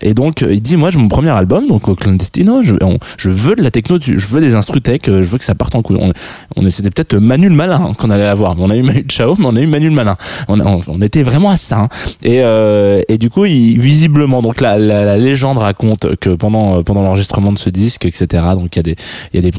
et 0.00 0.14
donc 0.14 0.42
il 0.48 0.60
dit 0.60 0.76
moi 0.76 0.90
j'ai 0.90 0.98
mon 0.98 1.08
premier 1.08 1.30
album 1.30 1.66
donc 1.68 1.88
au 1.88 1.94
clandestino 1.94 2.62
je, 2.62 2.74
je 3.18 3.30
veux 3.30 3.54
de 3.56 3.62
la 3.62 3.70
techno 3.70 3.98
je 4.00 4.26
veux 4.26 4.40
des 4.40 4.54
instrus 4.54 4.82
tech 4.82 5.00
euh, 5.08 5.22
je 5.22 5.28
veux 5.28 5.38
que 5.38 5.44
ça 5.44 5.54
parte 5.54 5.74
en 5.74 5.82
couille. 5.82 5.98
On, 6.00 6.12
on 6.56 6.70
c'était 6.70 6.90
peut-être 6.90 7.16
Manu 7.16 7.48
le 7.48 7.54
malin 7.54 7.80
hein, 7.90 7.92
qu'on 7.98 8.10
allait 8.10 8.26
avoir. 8.26 8.58
On 8.58 8.70
a 8.70 8.76
eu 8.76 8.82
Manu 8.82 9.04
Chao 9.10 9.34
mais 9.38 9.46
on 9.46 9.56
a 9.56 9.60
eu 9.60 9.66
Manu 9.66 9.88
le 9.88 9.94
malin. 9.94 10.16
On, 10.48 10.60
on, 10.60 10.80
on 10.86 11.02
était 11.02 11.22
vraiment 11.22 11.50
à 11.50 11.56
ça. 11.56 11.80
hein. 11.80 11.88
Et 12.22 12.40
euh, 12.42 13.00
et 13.08 13.18
du 13.18 13.30
coup 13.30 13.44
il 13.44 13.78
visiblement 13.80 14.42
donc 14.42 14.60
la, 14.60 14.78
la, 14.78 15.04
la 15.04 15.16
légende 15.16 15.58
raconte 15.58 16.16
que 16.16 16.30
pendant 16.30 16.82
pendant 16.82 17.02
l'enregistrement 17.02 17.52
de 17.52 17.58
ce 17.58 17.70
disque 17.70 18.06
etc 18.06 18.44
donc 18.54 18.74
il 18.76 18.78
y 18.78 18.80
a 18.80 18.82
des 18.82 18.96
il 19.32 19.36
y 19.36 19.46
a 19.46 19.50
des 19.50 19.52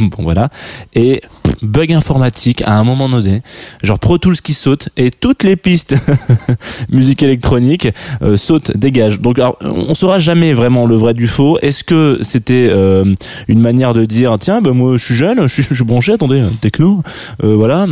bon, 0.00 0.22
voilà 0.22 0.48
et 0.94 1.20
informatique 1.90 2.62
à 2.62 2.78
un 2.78 2.84
moment 2.84 3.08
donné, 3.08 3.42
genre 3.82 3.98
Pro 3.98 4.18
Tools 4.18 4.36
qui 4.36 4.54
saute 4.54 4.88
et 4.96 5.10
toutes 5.10 5.42
les 5.42 5.56
pistes 5.56 5.96
musique 6.90 7.22
électronique 7.22 7.88
euh, 8.22 8.36
sautent, 8.36 8.76
dégagent. 8.76 9.20
Donc 9.20 9.38
alors, 9.38 9.56
on 9.60 9.94
saura 9.94 10.18
jamais 10.18 10.52
vraiment 10.54 10.86
le 10.86 10.94
vrai 10.94 11.14
du 11.14 11.26
faux. 11.26 11.58
Est-ce 11.60 11.84
que 11.84 12.18
c'était 12.22 12.68
euh, 12.70 13.14
une 13.48 13.60
manière 13.60 13.94
de 13.94 14.04
dire 14.04 14.36
tiens 14.38 14.60
ben 14.60 14.72
moi 14.72 14.96
je 14.96 15.04
suis 15.04 15.16
jeune, 15.16 15.46
je 15.46 15.62
suis, 15.62 15.84
branché, 15.84 16.12
attendez 16.12 16.42
techno, 16.60 17.02
euh, 17.42 17.54
voilà. 17.54 17.86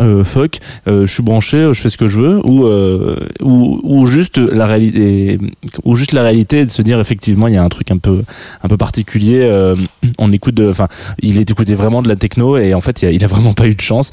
Euh, 0.00 0.22
fuck, 0.22 0.58
euh, 0.86 1.06
je 1.06 1.12
suis 1.12 1.22
branché, 1.24 1.70
je 1.72 1.80
fais 1.80 1.88
ce 1.88 1.96
que 1.96 2.06
je 2.06 2.20
veux, 2.20 2.46
ou 2.46 2.66
euh, 2.66 3.16
ou, 3.40 3.80
ou 3.82 4.06
juste 4.06 4.38
la 4.38 4.66
réalité, 4.66 5.38
ou 5.84 5.96
juste 5.96 6.12
la 6.12 6.22
réalité 6.22 6.64
de 6.64 6.70
se 6.70 6.82
dire 6.82 7.00
effectivement 7.00 7.48
il 7.48 7.54
y 7.54 7.56
a 7.56 7.64
un 7.64 7.68
truc 7.68 7.90
un 7.90 7.98
peu 7.98 8.22
un 8.62 8.68
peu 8.68 8.76
particulier. 8.76 9.40
euh, 9.42 9.74
on 10.18 10.32
écoute, 10.32 10.60
enfin 10.60 10.88
il 11.20 11.38
est 11.38 11.50
écouté 11.50 11.74
vraiment 11.74 12.00
de 12.02 12.08
la 12.08 12.16
techno 12.16 12.56
et 12.56 12.74
en 12.74 12.80
fait 12.80 13.02
il 13.02 13.06
a, 13.06 13.10
il 13.10 13.24
a 13.24 13.26
vraiment 13.26 13.54
pas 13.54 13.66
eu 13.66 13.74
de 13.74 13.80
chance. 13.80 14.12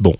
Bon, 0.00 0.14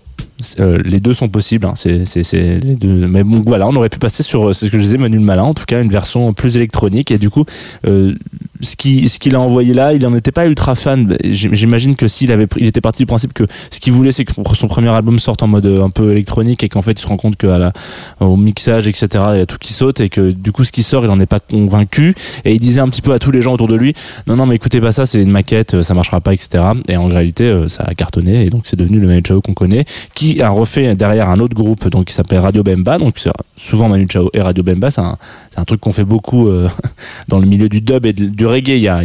euh, 0.59 0.81
les 0.85 0.99
deux 0.99 1.13
sont 1.13 1.29
possibles, 1.29 1.65
hein, 1.65 1.73
c'est 1.75 2.03
les 2.33 2.75
deux. 2.75 3.07
Mais 3.07 3.23
bon 3.23 3.43
voilà, 3.45 3.67
on 3.67 3.75
aurait 3.75 3.89
pu 3.89 3.99
passer 3.99 4.23
sur 4.23 4.49
euh, 4.49 4.53
c'est 4.53 4.67
ce 4.67 4.71
que 4.71 4.77
je 4.77 4.83
disais 4.83 4.97
Manu 4.97 5.17
le 5.17 5.23
Malin, 5.23 5.43
en 5.43 5.53
tout 5.53 5.65
cas 5.65 5.81
une 5.81 5.89
version 5.89 6.33
plus 6.33 6.55
électronique 6.57 7.11
et 7.11 7.17
du 7.17 7.29
coup 7.29 7.45
euh, 7.85 8.13
ce 8.61 8.75
qui 8.75 9.09
ce 9.09 9.19
qu'il 9.19 9.35
a 9.35 9.39
envoyé 9.39 9.73
là, 9.73 9.93
il 9.93 10.05
en 10.05 10.15
était 10.15 10.31
pas 10.31 10.45
ultra 10.45 10.75
fan. 10.75 11.17
J'im- 11.23 11.53
J'imagine 11.53 11.95
que 11.95 12.07
s'il 12.07 12.31
avait 12.31 12.47
il 12.57 12.67
était 12.67 12.81
parti 12.81 13.03
du 13.03 13.05
principe 13.07 13.33
que 13.33 13.43
ce 13.71 13.79
qu'il 13.79 13.93
voulait 13.93 14.11
c'est 14.11 14.25
que 14.25 14.33
son 14.53 14.67
premier 14.67 14.89
album 14.89 15.19
sorte 15.19 15.43
en 15.43 15.47
mode 15.47 15.65
euh, 15.65 15.83
un 15.83 15.89
peu 15.89 16.11
électronique 16.11 16.63
et 16.63 16.69
qu'en 16.69 16.81
fait 16.81 16.91
il 16.93 16.99
se 16.99 17.07
rend 17.07 17.17
compte 17.17 17.35
qu'à 17.37 17.57
la 17.57 17.73
au 18.19 18.37
mixage 18.37 18.87
etc 18.87 19.23
il 19.33 19.37
y 19.37 19.41
a 19.41 19.45
tout 19.45 19.57
qui 19.59 19.73
saute 19.73 19.99
et 19.99 20.09
que 20.09 20.31
du 20.31 20.51
coup 20.51 20.63
ce 20.63 20.71
qui 20.71 20.83
sort 20.83 21.03
il 21.05 21.09
en 21.09 21.19
est 21.19 21.25
pas 21.25 21.39
convaincu 21.39 22.15
et 22.45 22.53
il 22.53 22.59
disait 22.59 22.81
un 22.81 22.89
petit 22.89 23.01
peu 23.01 23.13
à 23.13 23.19
tous 23.19 23.31
les 23.31 23.41
gens 23.41 23.53
autour 23.53 23.67
de 23.67 23.75
lui 23.75 23.93
non 24.27 24.35
non 24.35 24.45
mais 24.45 24.55
écoutez 24.55 24.79
pas 24.81 24.91
ça 24.91 25.05
c'est 25.05 25.21
une 25.21 25.31
maquette 25.31 25.81
ça 25.83 25.93
marchera 25.93 26.21
pas 26.21 26.33
etc 26.33 26.63
et 26.87 26.97
en 26.97 27.07
réalité 27.07 27.65
ça 27.67 27.83
a 27.83 27.93
cartonné 27.93 28.45
et 28.45 28.49
donc 28.49 28.63
c'est 28.65 28.75
devenu 28.77 28.99
le 28.99 29.07
Manu 29.07 29.21
Chao 29.25 29.41
qu'on 29.41 29.53
connaît 29.53 29.85
qui 30.15 30.32
a 30.41 30.49
refait 30.49 30.95
derrière 30.95 31.29
un 31.29 31.39
autre 31.39 31.55
groupe 31.55 31.87
donc 31.89 32.05
qui 32.05 32.13
s'appelle 32.13 32.39
Radio 32.39 32.63
Bemba. 32.63 32.97
Donc 32.97 33.19
souvent 33.55 33.89
Manu 33.89 34.07
Chao 34.09 34.29
et 34.33 34.41
Radio 34.41 34.63
Bemba. 34.63 34.91
C'est 34.91 35.01
un, 35.01 35.65
truc 35.65 35.81
qu'on 35.81 35.91
fait 35.91 36.05
beaucoup 36.05 36.47
euh, 36.47 36.69
dans 37.27 37.39
le 37.39 37.45
milieu 37.45 37.69
du 37.69 37.81
dub 37.81 38.05
et 38.05 38.13
du 38.13 38.45
reggae. 38.45 38.77
Il 38.77 38.81
y 38.81 38.87
a, 38.87 39.01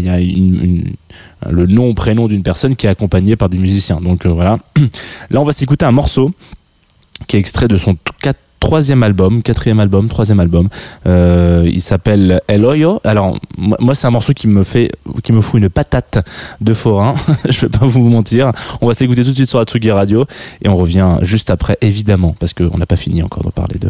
le 1.48 1.66
nom 1.66 1.94
prénom 1.94 2.28
d'une 2.28 2.42
personne 2.42 2.76
qui 2.76 2.86
est 2.86 2.90
accompagnée 2.90 3.36
par 3.36 3.48
des 3.48 3.58
musiciens. 3.58 4.00
Donc 4.00 4.26
euh, 4.26 4.30
voilà. 4.30 4.58
Là 5.30 5.40
on 5.40 5.44
va 5.44 5.52
s'écouter 5.52 5.84
un 5.84 5.92
morceau 5.92 6.30
qui 7.26 7.36
est 7.36 7.40
extrait 7.40 7.68
de 7.68 7.76
son 7.76 7.94
t- 7.94 8.00
quatre- 8.22 8.38
troisième 8.60 9.02
album, 9.02 9.42
quatrième 9.42 9.80
album, 9.80 10.08
troisième 10.08 10.40
album. 10.40 10.68
Euh, 11.06 11.68
il 11.70 11.80
s'appelle 11.80 12.40
El 12.48 12.64
Hoyo. 12.64 13.00
Alors 13.04 13.38
moi, 13.56 13.94
c'est 13.94 14.06
un 14.06 14.10
morceau 14.10 14.32
qui 14.32 14.48
me 14.48 14.62
fait, 14.62 14.90
qui 15.22 15.32
me 15.32 15.40
fout 15.40 15.60
une 15.60 15.68
patate 15.68 16.26
de 16.60 16.74
forain. 16.74 17.14
Je 17.48 17.62
vais 17.62 17.68
pas 17.68 17.86
vous 17.86 18.08
mentir. 18.08 18.52
On 18.80 18.86
va 18.86 18.94
s'écouter 18.94 19.24
tout 19.24 19.30
de 19.30 19.36
suite 19.36 19.48
sur 19.48 19.58
Atsugi 19.58 19.90
Radio 19.90 20.24
et 20.62 20.68
on 20.68 20.76
revient 20.76 21.18
juste 21.22 21.50
après, 21.50 21.78
évidemment, 21.80 22.34
parce 22.38 22.52
qu'on 22.52 22.78
n'a 22.78 22.86
pas 22.86 22.96
fini 22.96 23.22
encore 23.22 23.44
de 23.44 23.50
parler 23.50 23.78
de. 23.78 23.88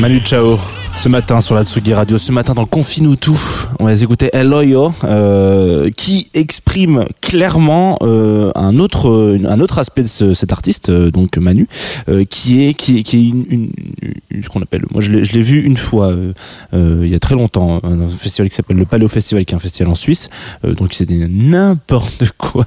Manu 0.00 0.18
Chao. 0.24 0.79
Ce 1.00 1.08
matin 1.08 1.40
sur 1.40 1.54
la 1.54 1.64
Tsugi 1.64 1.94
Radio, 1.94 2.18
ce 2.18 2.30
matin 2.30 2.52
dans 2.52 2.66
Confine 2.66 3.16
tout, 3.16 3.40
on 3.78 3.86
va 3.86 3.94
écouter 3.94 4.28
Eloyo 4.34 4.92
euh, 5.04 5.88
qui 5.96 6.28
exprime 6.34 7.06
clairement 7.22 7.96
euh, 8.02 8.52
un 8.54 8.78
autre 8.78 9.38
un 9.46 9.60
autre 9.60 9.78
aspect 9.78 10.02
de 10.02 10.08
ce, 10.08 10.34
cet 10.34 10.52
artiste 10.52 10.90
euh, 10.90 11.10
donc 11.10 11.38
Manu 11.38 11.68
euh, 12.10 12.24
qui 12.24 12.66
est 12.66 12.74
qui 12.74 12.98
est 12.98 13.02
qui 13.02 13.16
est 13.16 13.28
une, 13.30 13.46
une, 13.48 14.44
ce 14.44 14.50
qu'on 14.50 14.60
appelle 14.60 14.84
moi 14.90 15.00
je 15.00 15.10
l'ai 15.10 15.40
vu 15.40 15.62
une 15.62 15.78
fois 15.78 16.08
euh, 16.08 16.34
euh, 16.74 17.00
il 17.04 17.10
y 17.10 17.14
a 17.14 17.18
très 17.18 17.34
longtemps 17.34 17.80
un 17.82 18.06
festival 18.08 18.50
qui 18.50 18.56
s'appelle 18.56 18.76
le 18.76 18.84
Paléo 18.84 19.08
Festival 19.08 19.46
qui 19.46 19.54
est 19.54 19.56
un 19.56 19.60
festival 19.60 19.90
en 19.90 19.94
Suisse. 19.94 20.28
Donc 20.62 20.92
c'était 20.92 21.26
n'importe 21.30 22.30
quoi. 22.36 22.66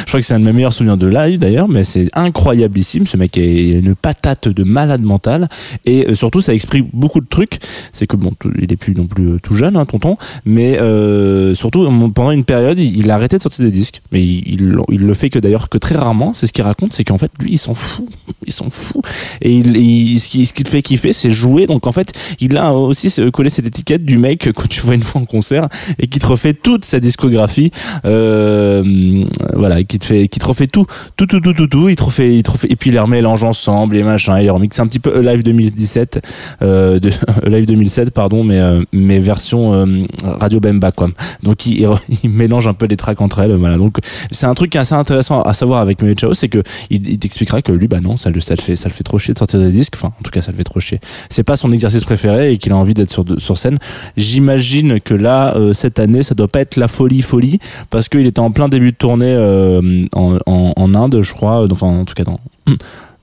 Je 0.00 0.06
crois 0.06 0.18
que 0.18 0.26
c'est 0.26 0.34
un 0.34 0.40
de 0.40 0.44
mes 0.44 0.52
meilleurs 0.52 0.72
souvenirs 0.72 0.96
de 0.96 1.06
live 1.06 1.38
d'ailleurs 1.38 1.68
mais 1.68 1.84
c'est 1.84 2.08
incroyablissime 2.14 3.06
ce 3.06 3.16
mec 3.16 3.38
est 3.38 3.78
une 3.78 3.94
patate 3.94 4.48
de 4.48 4.64
malade 4.64 5.02
mental. 5.02 5.48
Et 5.84 6.16
surtout 6.16 6.40
ça 6.40 6.52
exprime 6.52 6.88
beaucoup 6.92 7.20
de 7.20 7.28
trucs 7.28 7.59
c'est 7.92 8.06
que 8.06 8.16
bon 8.16 8.32
il 8.60 8.72
est 8.72 8.76
plus 8.76 8.94
non 8.94 9.06
plus 9.06 9.28
euh, 9.28 9.38
tout 9.42 9.54
jeune 9.54 9.76
hein, 9.76 9.84
tonton 9.84 10.16
mais 10.44 10.78
euh, 10.78 11.54
surtout 11.54 11.84
euh, 11.84 12.08
pendant 12.14 12.30
une 12.30 12.44
période 12.44 12.78
il, 12.78 13.10
a 13.10 13.14
arrêté 13.14 13.38
de 13.38 13.42
sortir 13.42 13.64
des 13.64 13.70
disques. 13.70 14.02
Mais 14.12 14.22
il, 14.22 14.42
il, 14.46 14.76
il 14.90 15.00
le 15.00 15.14
fait 15.14 15.30
que 15.30 15.38
d'ailleurs 15.38 15.68
que 15.68 15.78
très 15.78 15.96
rarement. 15.96 16.32
C'est 16.34 16.46
ce 16.46 16.52
qu'il 16.52 16.64
raconte 16.64 16.92
c'est 16.92 17.04
qu'en 17.04 17.18
fait 17.18 17.30
lui 17.40 17.52
il 17.52 17.58
s'en 17.58 17.74
fout. 17.74 18.06
Il 18.46 18.52
s'en 18.54 18.70
fout. 18.70 19.02
Et 19.42 19.52
il, 19.54 19.76
il- 19.76 20.18
ce 20.18 20.28
qui 20.28 20.46
ce 20.46 20.52
fait 20.66 20.82
kiffer 20.82 21.12
c'est 21.12 21.30
jouer. 21.30 21.66
Donc 21.66 21.86
en 21.86 21.92
fait 21.92 22.12
il 22.40 22.56
a 22.56 22.72
aussi 22.72 23.12
euh, 23.20 23.30
collé 23.30 23.50
cette 23.50 23.66
étiquette 23.66 24.04
du 24.04 24.18
mec 24.18 24.50
que 24.52 24.66
tu 24.66 24.80
vois 24.80 24.94
une 24.94 25.02
fois 25.02 25.20
en 25.20 25.24
concert 25.26 25.68
et 25.98 26.06
qui 26.06 26.18
te 26.18 26.26
refait 26.26 26.54
toute 26.54 26.84
sa 26.84 27.00
discographie. 27.00 27.70
Euh, 28.04 29.24
voilà 29.54 29.84
qui 29.84 29.98
te 29.98 30.04
fait 30.04 30.28
qui 30.28 30.40
te 30.40 30.46
refait 30.46 30.66
tout 30.66 30.86
tout 31.16 31.26
tout 31.26 31.40
tout 31.40 31.52
tout 31.52 31.66
tout. 31.66 31.88
Il 31.88 31.96
te 31.96 32.02
refait 32.02 32.34
il 32.34 32.42
te 32.42 32.50
refait 32.50 32.68
et 32.70 32.76
puis 32.76 32.90
il 32.90 32.94
les 32.94 32.98
remélange 32.98 33.44
ensemble 33.44 33.96
et 33.96 34.02
machin 34.02 34.38
il 34.38 34.44
les 34.44 34.50
remixe 34.50 34.78
un 34.80 34.86
petit 34.86 34.98
peu 35.00 35.20
live 35.20 35.42
2017 35.42 36.20
euh, 36.62 36.98
de 36.98 37.10
live 37.50 37.66
2007 37.66 38.10
pardon 38.10 38.44
mais 38.44 38.58
euh, 38.58 38.82
mais 38.92 39.18
version 39.18 39.72
euh, 39.74 39.86
Radio 40.22 40.60
Bemba 40.60 40.92
quoi. 40.92 41.08
Donc 41.42 41.66
il, 41.66 41.88
il 42.22 42.30
mélange 42.30 42.66
un 42.66 42.74
peu 42.74 42.86
les 42.86 42.96
tracks 42.96 43.20
entre 43.20 43.40
elles 43.40 43.54
voilà. 43.54 43.76
Donc 43.76 43.98
c'est 44.30 44.46
un 44.46 44.54
truc 44.54 44.70
qui 44.70 44.78
est 44.78 44.80
assez 44.80 44.94
intéressant 44.94 45.42
à 45.42 45.52
savoir 45.52 45.80
avec 45.80 46.02
Mue 46.02 46.14
Chao 46.18 46.34
c'est 46.34 46.48
que 46.48 46.62
il, 46.90 47.08
il 47.08 47.18
t'expliquera 47.18 47.62
que 47.62 47.72
lui 47.72 47.88
bah 47.88 48.00
non 48.00 48.16
ça 48.16 48.30
le 48.30 48.40
ça 48.40 48.54
le 48.54 48.62
fait 48.62 48.76
ça 48.76 48.88
le 48.88 48.94
fait 48.94 49.04
trop 49.04 49.18
chier 49.18 49.34
de 49.34 49.38
sortir 49.38 49.60
des 49.60 49.70
disques. 49.70 49.94
Enfin 49.96 50.12
en 50.18 50.22
tout 50.22 50.30
cas 50.30 50.42
ça 50.42 50.52
le 50.52 50.56
fait 50.56 50.64
trop 50.64 50.80
chier. 50.80 51.00
C'est 51.28 51.42
pas 51.42 51.56
son 51.56 51.72
exercice 51.72 52.04
préféré 52.04 52.52
et 52.52 52.58
qu'il 52.58 52.72
a 52.72 52.76
envie 52.76 52.94
d'être 52.94 53.10
sur 53.10 53.24
sur 53.38 53.58
scène. 53.58 53.78
J'imagine 54.16 55.00
que 55.00 55.14
là 55.14 55.56
euh, 55.56 55.72
cette 55.72 55.98
année 55.98 56.22
ça 56.22 56.34
doit 56.34 56.48
pas 56.48 56.60
être 56.60 56.76
la 56.76 56.88
folie 56.88 57.22
folie 57.22 57.58
parce 57.90 58.08
qu'il 58.08 58.26
était 58.26 58.40
en 58.40 58.50
plein 58.50 58.68
début 58.68 58.92
de 58.92 58.96
tournée 58.96 59.34
euh, 59.34 60.06
en, 60.12 60.38
en, 60.46 60.72
en 60.76 60.94
Inde 60.94 61.20
je 61.22 61.32
crois. 61.32 61.66
Enfin 61.70 61.86
en 61.86 62.04
tout 62.04 62.14
cas 62.14 62.24
dans 62.24 62.40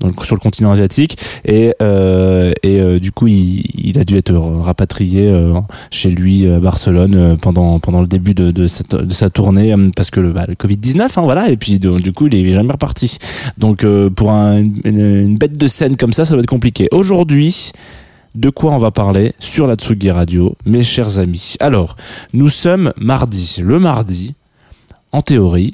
le, 0.04 0.24
sur 0.24 0.36
le 0.36 0.40
continent 0.40 0.72
asiatique 0.72 1.18
et 1.46 1.74
euh, 1.82 2.54
et 2.64 2.80
euh, 2.80 3.00
du 3.00 3.12
coup 3.12 3.28
il, 3.28 3.64
il 3.76 4.00
a 4.00 4.04
dû 4.04 4.18
être 4.18 4.34
rapatrié 4.34 5.28
euh, 5.28 5.60
chez 5.92 6.10
lui 6.10 6.48
à 6.48 6.60
Barcelone 6.60 7.38
pendant 7.42 7.80
pendant 7.80 8.02
le 8.02 8.08
début 8.08 8.34
de 8.34 8.52
de, 8.52 8.68
de 8.68 9.14
sa 9.14 9.30
tournée 9.30 9.74
parce 9.96 10.10
que 10.10 10.20
le, 10.20 10.32
bah, 10.32 10.46
le 10.48 10.56
Covid 10.56 10.78
19 10.78 11.18
hein, 11.18 11.22
voilà 11.22 11.50
et 11.50 11.58
puis 11.58 11.80
du 11.80 12.14
coup 12.14 12.28
il 12.28 12.36
est 12.36 12.52
jamais 12.52 12.72
reparti 12.72 13.18
donc 13.58 13.86
pour 14.16 14.32
un, 14.32 14.58
une, 14.60 14.82
une 14.86 15.38
bête 15.38 15.58
de 15.58 15.68
scène 15.68 15.98
comme 15.98 16.14
ça 16.14 16.26
ça 16.26 16.36
va 16.36 16.42
être 16.42 16.48
compliqué 16.48 16.88
aujourd'hui 16.92 17.72
de 18.36 18.50
quoi 18.52 18.72
on 18.72 18.78
va 18.78 18.92
parler 18.92 19.34
sur 19.40 19.66
la 19.66 19.76
Tsugi 19.76 20.12
Radio, 20.12 20.56
mes 20.66 20.84
chers 20.84 21.18
amis? 21.18 21.56
Alors, 21.60 21.96
nous 22.34 22.50
sommes 22.50 22.94
mardi. 22.96 23.60
Le 23.64 23.80
mardi, 23.80 24.36
en 25.12 25.24
théorie, 25.24 25.74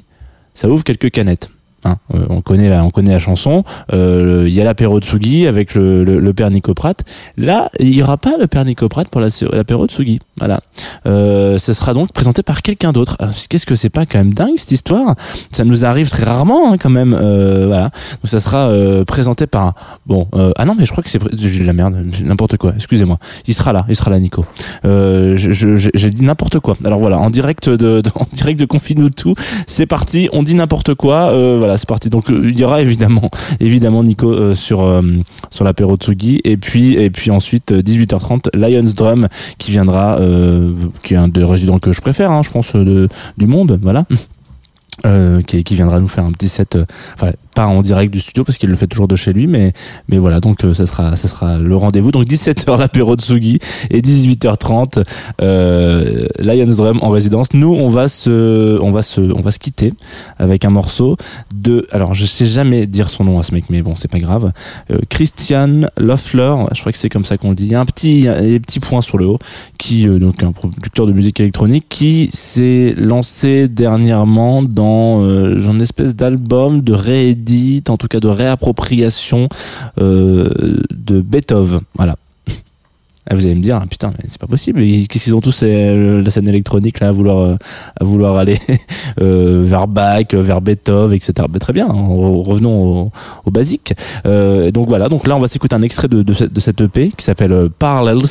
ça 0.54 0.70
ouvre 0.70 0.82
quelques 0.82 1.10
canettes. 1.10 1.50
Hein, 1.84 1.96
euh, 2.14 2.24
on 2.30 2.40
connaît 2.40 2.68
la, 2.68 2.84
on 2.84 2.90
connaît 2.90 3.12
la 3.12 3.18
chanson. 3.18 3.64
Euh, 3.92 4.44
Il 4.48 4.54
y 4.54 4.60
a 4.60 4.64
l'apéro 4.64 5.00
Tsugi 5.00 5.46
avec 5.46 5.74
le, 5.74 6.04
le, 6.04 6.18
le 6.18 6.32
père 6.34 6.50
Nicoprate. 6.50 7.04
Là, 7.36 7.70
il 7.78 7.94
y 7.94 8.02
aura 8.02 8.16
pas 8.16 8.36
le 8.38 8.46
père 8.46 8.64
Nicoprate 8.64 9.08
pour 9.08 9.20
la- 9.20 9.28
l'apéro 9.52 9.86
Tsugi. 9.86 10.18
Voilà. 10.38 10.60
Euh, 11.06 11.58
ce 11.58 11.72
sera 11.72 11.94
donc 11.94 12.12
présenté 12.12 12.42
par 12.42 12.62
quelqu'un 12.62 12.92
d'autre. 12.92 13.16
Alors, 13.18 13.34
Qu'est-ce 13.48 13.66
que 13.66 13.74
c'est 13.74 13.90
pas 13.90 14.06
quand 14.06 14.18
même 14.18 14.32
dingue 14.34 14.54
cette 14.56 14.72
histoire? 14.72 15.14
Ça 15.52 15.64
nous 15.64 15.84
arrive 15.84 16.08
très 16.08 16.24
rarement 16.24 16.72
hein, 16.72 16.76
quand 16.78 16.90
même. 16.90 17.14
Euh, 17.18 17.66
voilà. 17.66 17.84
Donc 17.84 18.24
ça 18.24 18.40
sera 18.40 18.68
euh, 18.68 19.04
présenté 19.04 19.46
par 19.46 19.74
bon. 20.06 20.26
ah 20.56 20.64
non, 20.64 20.74
mais 20.78 20.86
je 20.86 20.90
crois 20.92 21.02
que 21.04 21.10
c'est 21.10 21.20
j'ai 21.36 21.60
de 21.60 21.66
la 21.66 21.72
merde, 21.72 21.94
n'importe 22.22 22.56
quoi. 22.56 22.72
Excusez-moi. 22.74 23.18
Il 23.46 23.54
sera 23.54 23.72
là, 23.72 23.84
il 23.88 23.96
sera 23.96 24.10
là, 24.10 24.18
Nico. 24.18 24.44
J'ai 24.84 26.10
dit 26.10 26.24
n'importe 26.24 26.58
quoi. 26.60 26.76
Alors 26.84 26.98
voilà, 26.98 27.18
en 27.18 27.30
direct 27.30 27.68
de, 27.68 28.00
de- 28.00 28.10
en 28.14 28.26
direct 28.32 28.58
de 28.58 28.64
Confine 28.64 29.10
tout, 29.10 29.34
c'est 29.66 29.86
parti. 29.86 30.28
On 30.32 30.42
dit 30.42 30.54
n'importe 30.54 30.94
quoi. 30.94 31.32
Voilà, 31.58 31.73
c'est 31.76 31.88
parti. 31.88 32.10
Donc 32.10 32.30
euh, 32.30 32.50
il 32.50 32.58
y 32.58 32.64
aura 32.64 32.80
évidemment, 32.80 33.30
évidemment 33.60 34.02
Nico 34.02 34.30
euh, 34.30 34.54
sur 34.54 34.82
euh, 34.82 35.02
sur 35.50 35.64
l'apéro 35.64 35.96
Tsugi 35.96 36.40
et 36.44 36.56
puis 36.56 36.94
et 36.94 37.10
puis 37.10 37.30
ensuite 37.30 37.72
euh, 37.72 37.82
18h30 37.82 38.56
Lions 38.56 38.90
Drum 38.94 39.28
qui 39.58 39.70
viendra, 39.70 40.18
qui 41.02 41.14
est 41.14 41.16
un 41.16 41.28
des 41.28 41.44
résidents 41.44 41.78
que 41.78 41.92
je 41.92 42.00
préfère, 42.00 42.30
hein, 42.30 42.42
je 42.42 42.50
pense 42.50 42.74
de, 42.74 43.08
du 43.38 43.46
monde. 43.46 43.78
Voilà. 43.82 44.06
Qui, 45.46 45.64
qui 45.64 45.74
viendra 45.74 45.98
nous 45.98 46.08
faire 46.08 46.24
un 46.24 46.30
petit 46.30 46.48
set, 46.48 46.78
pas 47.54 47.66
en 47.66 47.82
direct 47.82 48.12
du 48.12 48.20
studio 48.20 48.44
parce 48.44 48.58
qu'il 48.58 48.68
le 48.68 48.76
fait 48.76 48.86
toujours 48.86 49.08
de 49.08 49.16
chez 49.16 49.32
lui, 49.32 49.46
mais 49.46 49.72
mais 50.08 50.18
voilà 50.18 50.40
donc 50.40 50.64
euh, 50.64 50.74
ça 50.74 50.86
sera 50.86 51.16
ça 51.16 51.28
sera 51.28 51.58
le 51.58 51.76
rendez-vous. 51.76 52.10
Donc 52.10 52.26
17h 52.26 52.78
l'apéro 52.78 53.16
de 53.16 53.20
Sugi 53.20 53.58
et 53.90 54.00
18h30 54.00 55.04
euh, 55.40 56.26
Lions 56.38 56.74
Drum 56.74 56.98
en 57.02 57.10
résidence. 57.10 57.52
Nous 57.54 57.72
on 57.72 57.88
va 57.88 58.08
se 58.08 58.78
on 58.80 58.90
va 58.90 59.02
se 59.02 59.20
on 59.20 59.40
va 59.40 59.50
se 59.50 59.58
quitter 59.58 59.94
avec 60.38 60.64
un 60.64 60.70
morceau 60.70 61.16
de 61.54 61.86
alors 61.90 62.14
je 62.14 62.26
sais 62.26 62.46
jamais 62.46 62.86
dire 62.86 63.10
son 63.10 63.24
nom 63.24 63.38
à 63.38 63.42
ce 63.42 63.54
mec 63.54 63.64
mais 63.70 63.82
bon 63.82 63.94
c'est 63.96 64.10
pas 64.10 64.18
grave. 64.18 64.52
Euh, 64.90 64.98
Christian 65.08 65.88
Loeffler 65.96 66.54
je 66.72 66.80
crois 66.80 66.92
que 66.92 66.98
c'est 66.98 67.08
comme 67.08 67.24
ça 67.24 67.38
qu'on 67.38 67.50
le 67.50 67.56
dit. 67.56 67.64
Il 67.64 67.72
y 67.72 67.74
a 67.74 67.80
un 67.80 67.86
petit 67.86 68.24
des 68.24 68.60
petits 68.60 68.80
points 68.80 69.02
sur 69.02 69.18
le 69.18 69.26
haut 69.26 69.38
qui 69.78 70.08
euh, 70.08 70.18
donc 70.18 70.42
un 70.42 70.52
producteur 70.52 71.06
de 71.06 71.12
musique 71.12 71.40
électronique 71.40 71.86
qui 71.88 72.30
s'est 72.32 72.94
lancé 72.96 73.68
dernièrement 73.68 74.62
dans 74.62 75.22
euh, 75.22 75.60
une 75.60 75.80
espèce 75.80 76.16
d'album 76.16 76.80
de 76.80 76.94
en 77.88 77.96
tout 77.96 78.08
cas 78.08 78.20
de 78.20 78.28
réappropriation 78.28 79.48
euh, 79.98 80.82
de 80.90 81.20
Beethoven. 81.20 81.80
Voilà 81.96 82.16
ah, 83.28 83.34
vous 83.34 83.46
allez 83.46 83.54
me 83.54 83.60
dire, 83.62 83.78
ah, 83.82 83.86
putain, 83.88 84.10
mais 84.18 84.26
c'est 84.28 84.38
pas 84.40 84.46
possible. 84.46 84.80
Qu'est-ce 85.08 85.24
qu'ils 85.24 85.34
ont 85.34 85.40
tous 85.40 85.60
euh, 85.62 86.22
la 86.22 86.30
scène 86.30 86.46
électronique 86.48 87.00
là 87.00 87.08
à 87.08 87.12
vouloir 87.12 87.38
euh, 87.38 87.56
à 87.98 88.04
vouloir 88.04 88.36
aller 88.36 88.58
euh, 89.20 89.62
vers 89.64 89.88
Bach, 89.88 90.26
euh, 90.34 90.42
vers 90.42 90.60
Beethoven, 90.60 91.14
etc. 91.16 91.32
Ben, 91.48 91.58
très 91.58 91.72
bien. 91.72 91.86
re- 91.88 92.42
Revenons 92.46 93.04
au, 93.04 93.10
au 93.46 93.50
basique. 93.50 93.94
Euh, 94.26 94.70
donc 94.70 94.88
voilà. 94.88 95.08
Donc 95.08 95.26
là, 95.26 95.36
on 95.36 95.40
va 95.40 95.48
s'écouter 95.48 95.74
un 95.74 95.82
extrait 95.82 96.08
de, 96.08 96.22
de, 96.22 96.34
de 96.46 96.60
cette 96.60 96.80
EP 96.80 97.12
qui 97.16 97.24
s'appelle 97.24 97.68
Parallels. 97.78 98.26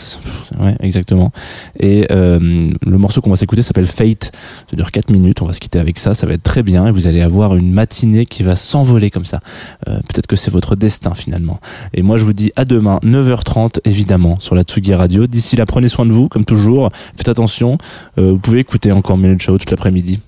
Ouais, 0.60 0.76
exactement. 0.82 1.32
Et 1.80 2.06
le 2.10 2.98
morceau 2.98 3.22
qu'on 3.22 3.30
va 3.32 3.36
s'écouter 3.36 3.62
s'appelle 3.62 3.88
Fate. 3.88 4.32
Ça 4.70 4.76
dure 4.76 4.92
4 4.92 5.10
minutes. 5.12 5.42
On 5.42 5.46
va 5.46 5.54
se 5.54 5.60
quitter 5.60 5.80
avec 5.80 5.98
ça. 5.98 6.14
Ça 6.14 6.28
va 6.28 6.34
être 6.34 6.44
très 6.44 6.62
bien. 6.64 6.86
Et 6.88 6.92
vous 6.92 7.08
allez 7.08 7.22
avoir 7.22 7.56
une 7.56 7.72
matinée 7.72 8.26
qui 8.26 8.44
va 8.44 8.56
s'envoler 8.56 9.10
comme 9.10 9.26
ça. 9.26 9.40
Peut-être 9.86 10.28
que 10.28 10.36
c'est 10.36 10.52
votre 10.52 10.76
destin 10.76 11.16
finalement. 11.16 11.60
Et 11.94 12.02
moi, 12.04 12.18
je 12.18 12.24
vous 12.24 12.34
dis 12.34 12.52
à 12.56 12.66
demain, 12.66 13.00
9h30, 13.04 13.80
évidemment, 13.86 14.40
sur 14.40 14.54
la 14.56 14.64
Tsugi 14.64 14.83
Radio. 14.91 15.28
D'ici 15.28 15.56
là, 15.56 15.65
prenez 15.65 15.88
soin 15.88 16.06
de 16.06 16.12
vous, 16.12 16.28
comme 16.28 16.46
toujours. 16.46 16.91
Faites 17.15 17.30
attention. 17.30 17.78
Euh, 18.17 18.32
vous 18.32 18.39
pouvez 18.39 18.60
écouter 18.60 18.91
encore 18.91 19.17
Minute 19.17 19.41
Show 19.41 19.58
toute 19.58 19.72
l'après-midi. 19.72 20.19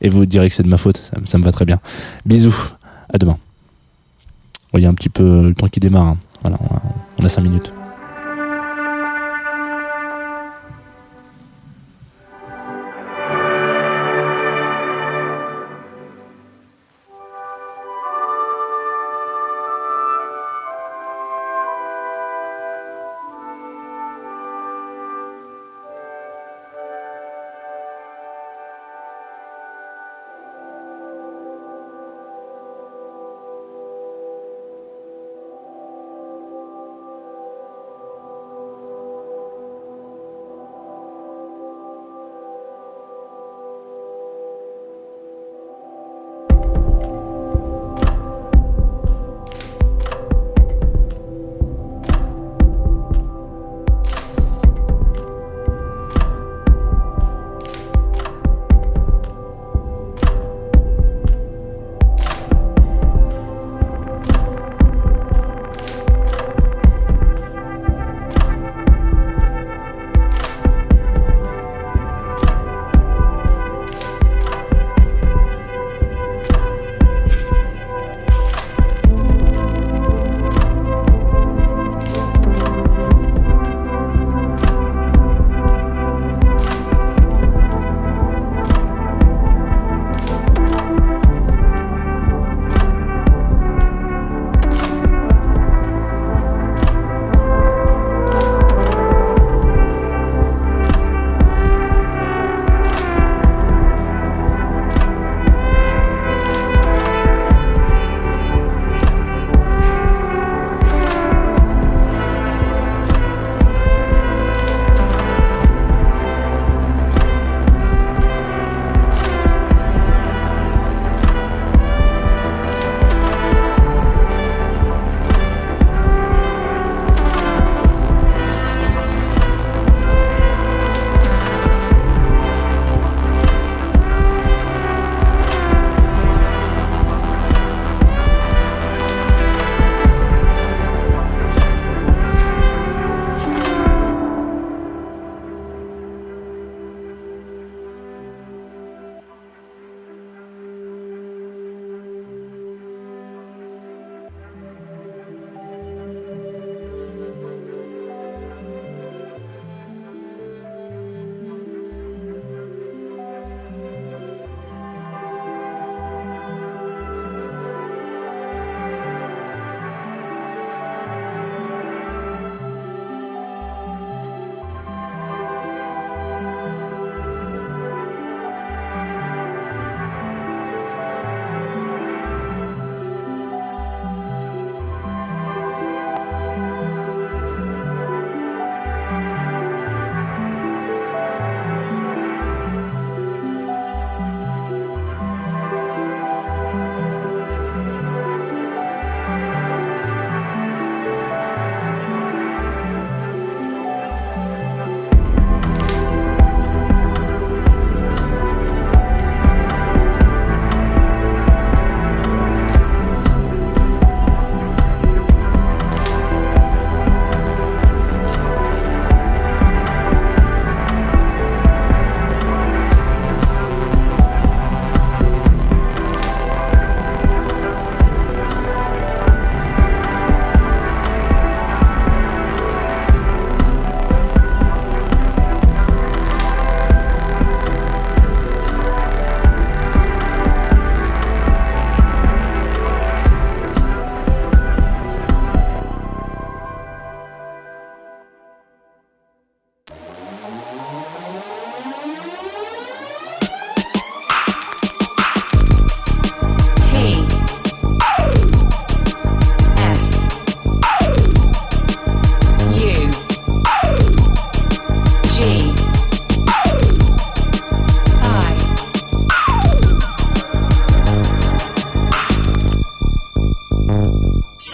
Et 0.00 0.08
vous 0.08 0.26
direz 0.26 0.48
que 0.48 0.54
c'est 0.54 0.62
de 0.62 0.68
ma 0.68 0.76
faute. 0.78 1.10
Ça, 1.24 1.38
me 1.38 1.44
va 1.44 1.52
très 1.52 1.64
bien. 1.64 1.80
Bisous. 2.26 2.70
À 3.12 3.18
demain. 3.18 3.38
Bon, 4.72 4.78
Il 4.78 4.82
y 4.82 4.86
a 4.86 4.88
un 4.88 4.94
petit 4.94 5.08
peu 5.08 5.48
le 5.48 5.54
temps 5.54 5.68
qui 5.68 5.80
démarre. 5.80 6.08
hein. 6.08 6.16
Voilà, 6.42 6.58
on 7.18 7.24
a 7.24 7.28
5 7.28 7.40
minutes. 7.42 7.72